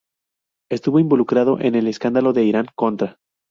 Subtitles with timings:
[0.71, 3.19] Estuvo involucrado en el escándalo Irán-Contra.